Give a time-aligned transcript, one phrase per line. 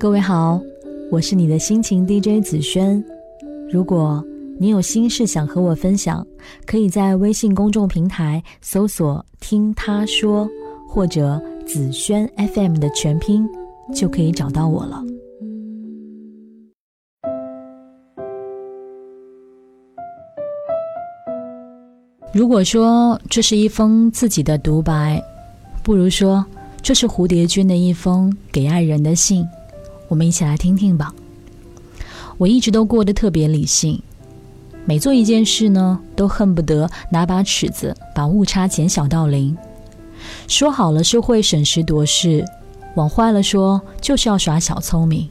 [0.00, 0.58] 各位好，
[1.10, 3.04] 我是你的心情 DJ 紫萱。
[3.70, 4.24] 如果
[4.58, 6.26] 你有心事想和我分享，
[6.64, 10.48] 可以在微信公众平台搜索“听他说”
[10.88, 13.46] 或者“紫萱 FM” 的全拼，
[13.94, 15.04] 就可以找到我了。
[22.32, 25.22] 如果说这是一封自己的独白，
[25.84, 26.42] 不如说
[26.80, 29.46] 这是蝴蝶君的一封给爱人的信。
[30.10, 31.14] 我们一起来听听吧。
[32.36, 34.02] 我一直都过得特别理性，
[34.84, 39.56] 每做一件事呢，都恨不得拿把尺子把误差减小到零。
[40.48, 42.44] 说好了是会审时度势，
[42.96, 45.28] 往坏了说就是要耍小聪明。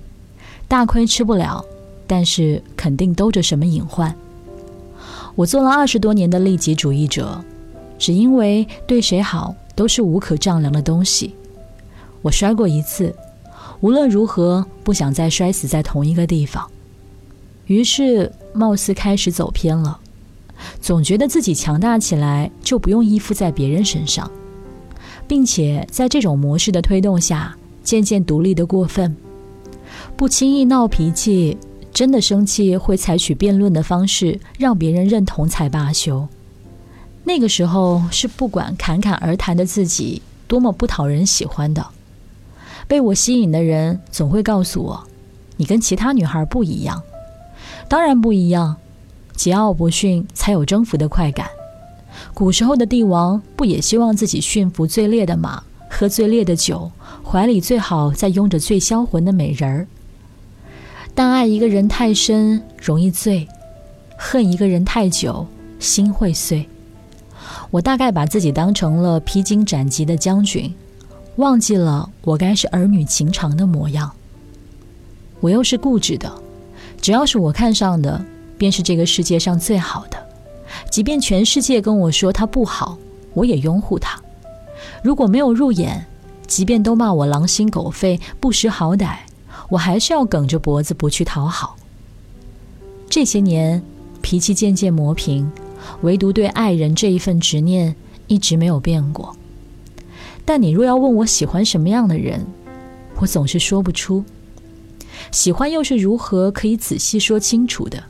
[0.70, 1.66] 大亏吃不了，
[2.08, 4.16] 但是肯定兜着什么隐患。
[5.36, 7.44] 我做了二十多年的利己主义者，
[7.98, 11.36] 只因为对谁好都是无可丈量的东西。
[12.22, 13.14] 我摔过一次，
[13.82, 16.70] 无论如何不想再摔死在同一个地方，
[17.68, 20.00] 于是貌似开始走偏了。
[20.82, 24.30] 总觉得自己强大起来就不用依附在别人身上，
[25.28, 29.16] 并且在这种模式的推动下，渐渐独立的过分，
[30.18, 31.58] 不轻易闹脾气。
[31.92, 36.28] 真的生气会采取辩论的方式让别人认同才罢休。
[37.26, 41.86] 那个时候是不管侃侃而谈的自己多么不讨人喜欢的，
[42.90, 45.08] 被我吸引的人总会告诉我
[45.58, 47.04] ：“你跟其他女孩不一样。”
[47.88, 48.78] 当然不一样，
[49.38, 51.48] 桀骜不驯才有征服的快感。
[52.34, 56.92] 古时候的帝王不也希望自己驯服最烈的马，喝最烈的酒，
[57.24, 59.88] 怀里最好再拥着最销魂的美人儿？
[61.14, 63.48] 但爱一个人太深，容易醉；
[64.18, 65.46] 恨一个人太久，
[65.78, 66.68] 心会碎。
[67.70, 70.74] 我大概把自己当成了披荆斩棘的将军，
[71.38, 74.12] 忘记了我该是儿女情长的模样。
[75.40, 76.32] 我又是固执的，
[77.02, 78.24] 只要是我看上的，
[78.58, 80.18] 便是这个世界上最好的。
[80.92, 82.98] 即便全世界跟我说他不好，
[83.34, 84.20] 我也拥护他。
[85.02, 86.06] 如果没有入眼，
[86.46, 89.20] 即便都骂我狼心狗肺、不识好歹。
[89.70, 91.78] 我还是要梗着脖子不去讨好。
[93.10, 93.82] 这些年，
[94.22, 95.50] 脾气渐渐磨平，
[96.02, 97.96] 唯独对爱人这一份执念
[98.28, 99.36] 一直没有变过。
[100.50, 102.44] 但你若要问我喜欢什么样的人，
[103.20, 104.26] 我总是说不出。
[105.30, 108.06] 喜欢又是如何可以仔细说清楚的？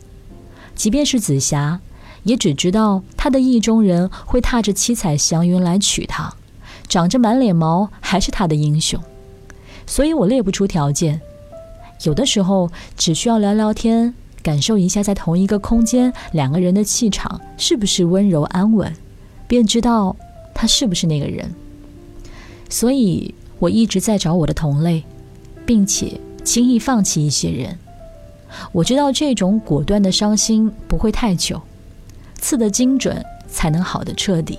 [0.74, 1.82] 即便是紫霞，
[2.24, 6.34] 也只知道她的意中人会踏着七彩祥云来娶她，
[6.88, 8.98] 长着满脸毛还是她的英雄。
[9.86, 11.20] 所以我列不出条件。
[12.06, 18.96] 有的时候只需要聊聊天，感受一下在同一个空间两个人的气场是不是温柔安稳，
[19.46, 20.16] 便知道
[20.56, 21.54] 他是不是那个人。
[22.70, 25.04] 所以我一直在找我的同类，
[25.66, 27.78] 并且轻易放弃一些人。
[28.72, 31.62] 我知道这种果断的伤心不会太久，
[32.40, 34.58] 刺得精准才能好的彻底。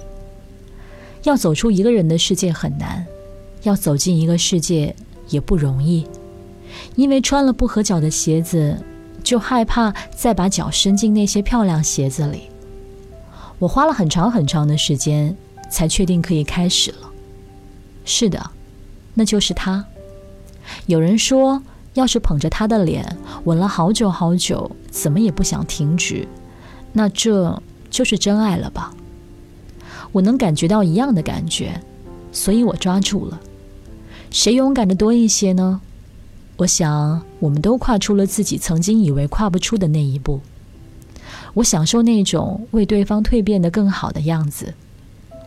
[1.24, 3.04] 要走出一个人的世界很难，
[3.62, 4.94] 要走进一个世界
[5.28, 6.06] 也不容易。
[6.94, 8.76] 因为穿了不合脚的鞋子，
[9.22, 12.42] 就害怕再把脚伸进那些漂亮鞋子里。
[13.58, 15.36] 我花了很长很长的时间，
[15.68, 17.09] 才确定可以开始了。
[18.10, 18.50] 是的，
[19.14, 19.84] 那就是他。
[20.86, 21.62] 有人说，
[21.94, 26.26] 要是捧着他的脸吻了好久好久，怎么也不想停止，
[26.92, 28.92] 那这就是真爱了吧？
[30.10, 31.80] 我能感觉到一样的感觉，
[32.32, 33.40] 所以我抓住了。
[34.32, 35.80] 谁勇敢的多一些呢？
[36.56, 40.40] 我想，我们都跨出了自己曾经以为跨不出的那一步。
[41.54, 44.74] 我享受那种为对方蜕变得更好的样子。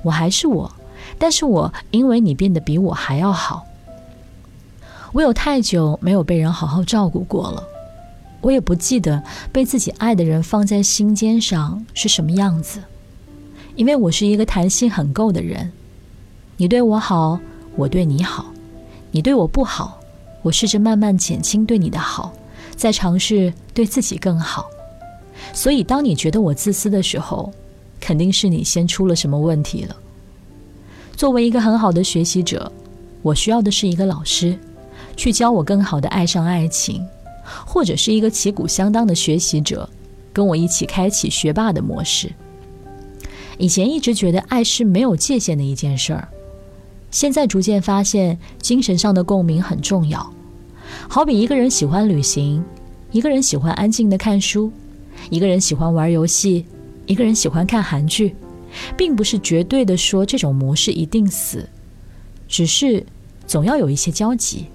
[0.02, 0.74] 我还是我，
[1.18, 3.66] 但是我因为你变得比我还要好。
[5.12, 7.64] 我有太久没有被人好好照顾过了，
[8.42, 12.82] 我也不记得被自己爱的人放在心尖上是什么样子。
[13.76, 15.72] 因为我是一个弹性很够的人，
[16.58, 17.40] 你对我好，
[17.76, 18.46] 我对你好；
[19.12, 20.00] 你对我不好。
[20.42, 22.34] 我试着慢慢减轻对你的好，
[22.76, 24.66] 再尝试对自己更好。
[25.54, 27.52] 所以，当你觉得我自私的时候，
[28.00, 29.96] 肯定是你先出了什么问题了。
[31.16, 32.72] 作为一个很好的学习者，
[33.22, 34.58] 我需要的是一个老师，
[35.16, 37.06] 去教我更好的爱上爱情，
[37.66, 39.88] 或者是一个旗鼓相当的学习者，
[40.34, 42.32] 跟我一起开启学霸的模式。
[43.58, 46.28] 以前一直觉得爱是没有界限的一件事儿。
[47.12, 50.34] 现在逐渐发现，精神上的共鸣很重要。
[51.08, 52.64] 好比一个人喜欢旅行，
[53.12, 54.72] 一个人喜欢安静的看书，
[55.30, 56.66] 一个人喜欢玩游戏，
[57.06, 58.36] 一个人喜欢看韩剧，
[58.98, 61.68] 并不是绝对的说这种模式一定死，
[62.48, 63.06] 只是
[63.46, 64.68] 总要有一些交集。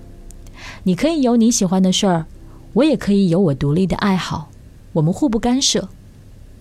[0.83, 2.27] 你可以有你喜欢的事儿，
[2.73, 4.51] 我也可以有我独立的爱好，
[4.93, 5.89] 我们互不干涉。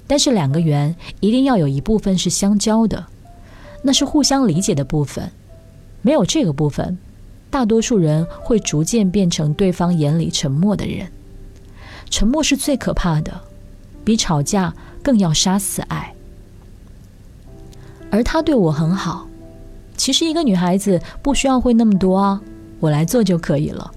[0.08, 3.06] 但是两个圆一定要有一部分是相交的，
[3.82, 5.30] 那是互相理解的部分。
[6.02, 6.98] 没有这个部分，
[7.50, 11.12] 大多数人会逐渐变成对方眼里沉默的人。
[12.10, 13.42] 沉默是最可怕的，
[14.06, 14.74] 比吵架
[15.04, 16.14] 更要杀死爱。
[18.10, 19.28] 而他对我很好，
[19.96, 22.42] 其实一个女孩子不需要会那么多啊，
[22.80, 23.92] 我来做就可以了。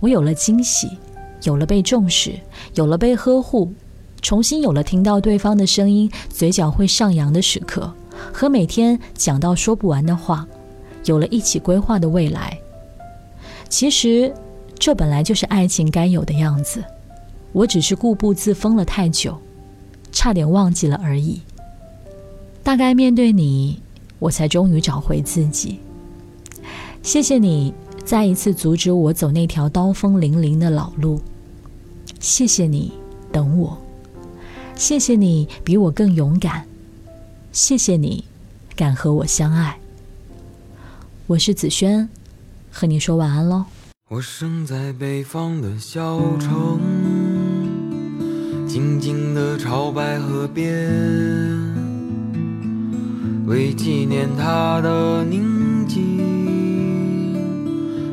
[0.00, 0.90] 我有了惊喜，
[1.42, 2.32] 有了被重视，
[2.74, 3.72] 有了被呵护。
[4.20, 7.92] 重新有了听到对方的声音，嘴角会上扬的时刻，
[8.32, 10.46] 和每天讲到说不完的话，
[11.04, 12.58] 有了一起规划的未来。
[13.68, 14.32] 其实，
[14.78, 16.82] 这本来就是爱情该有的样子。
[17.52, 19.38] 我只是固步自封了太久，
[20.10, 21.40] 差点忘记了而已。
[22.64, 23.78] 大概面对你，
[24.18, 25.78] 我才终于找回自己。
[27.02, 27.74] 谢谢你
[28.06, 31.20] 再一次阻止我走那条刀锋凛凛的老路。
[32.18, 32.90] 谢谢你
[33.30, 33.78] 等我。
[34.74, 36.66] 谢谢你比我更勇敢，
[37.52, 38.24] 谢谢你
[38.74, 39.78] 敢和我相爱。
[41.26, 42.08] 我是子轩，
[42.72, 43.66] 和你说晚安喽。
[44.10, 46.80] 我生在北方的小城，
[48.66, 50.90] 静静的朝白河边，
[53.46, 56.18] 为纪念他的宁静，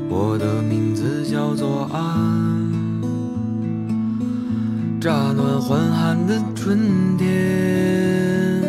[0.09, 2.69] 我的名字叫做安。
[4.99, 8.61] 乍暖还寒的春天，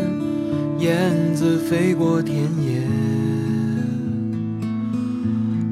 [0.79, 2.87] 燕子飞过田野，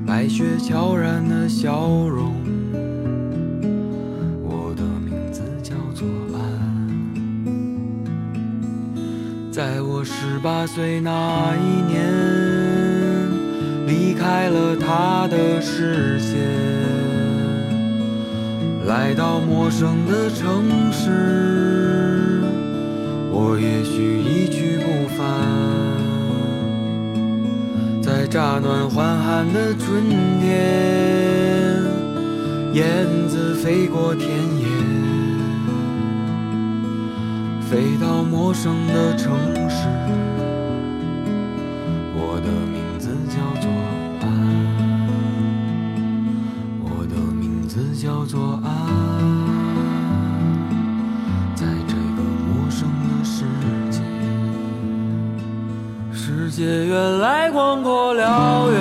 [0.05, 2.40] 白雪悄然的笑容。
[9.52, 12.06] 在我十八岁那一年，
[13.85, 16.38] 离开了他的视线。
[18.87, 22.41] 来到陌生的城市，
[23.32, 25.26] 我也许一去不返。
[28.00, 30.08] 在乍暖还寒的春
[30.41, 31.82] 天，
[32.73, 34.29] 燕子飞过田
[34.61, 34.70] 野，
[37.71, 39.33] 飞到陌生的城
[39.71, 39.87] 市。
[42.17, 43.71] 我的名字叫做
[44.21, 44.27] 安，
[46.83, 48.67] 我的名字叫做安。
[51.55, 53.45] 在这个陌生的世
[53.89, 54.03] 界，
[56.13, 58.80] 世界原来广阔辽远，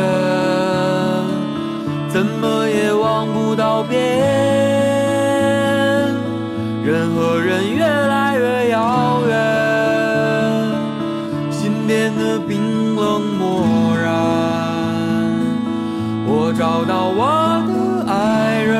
[16.79, 18.73] 找到我的爱人，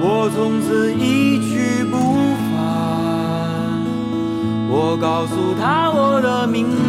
[0.00, 1.98] 我从此一去不
[2.48, 2.56] 返。
[4.66, 6.83] 我告诉他我的名。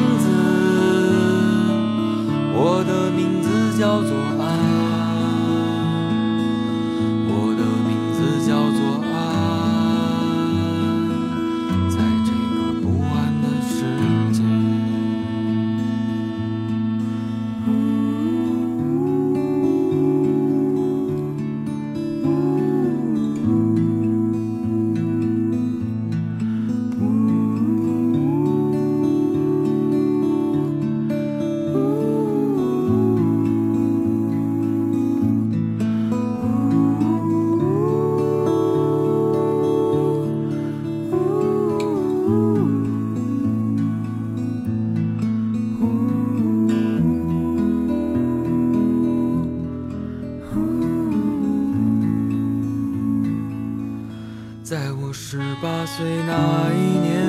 [54.66, 57.22] 在我十八岁那一年，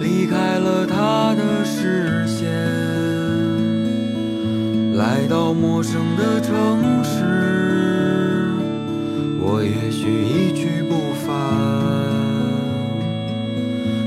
[0.00, 2.48] 离开了他的视线，
[4.96, 8.52] 来到陌生的城市，
[9.40, 11.34] 我也许一去不返。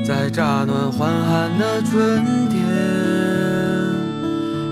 [0.01, 2.57] 在乍暖还寒的春天，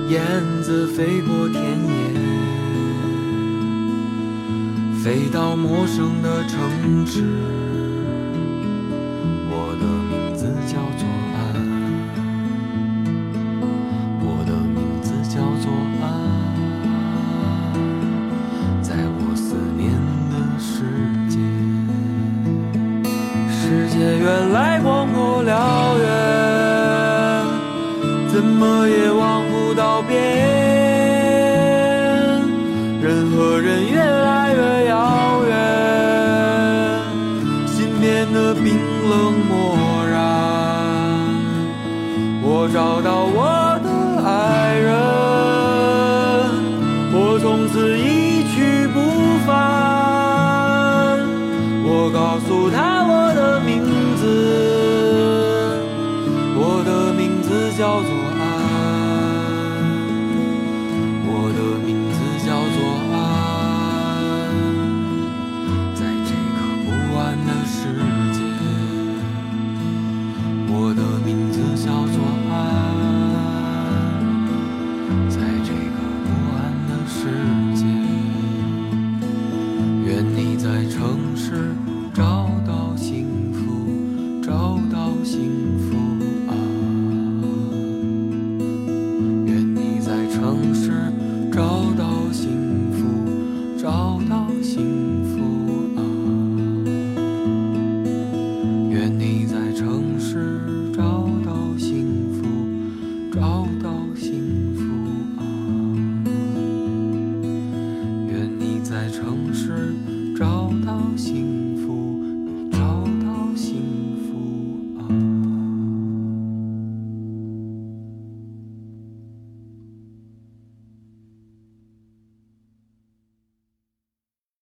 [0.07, 0.23] 燕
[0.63, 1.96] 子飞过田野。
[5.07, 6.59] 飞到陌生的城
[7.07, 7.23] 市，
[9.49, 11.39] 我的名字叫做安，
[14.19, 15.71] 我的名字叫做
[16.03, 16.05] 安，
[18.83, 19.95] 在我思念
[20.29, 20.83] 的世
[21.29, 21.39] 界，
[23.49, 26.05] 世界原来广阔辽远，
[28.27, 30.56] 怎么也望不到边。
[38.37, 38.77] 的冰
[39.09, 40.19] 冷漠然
[42.43, 45.26] 我找到我的爱人。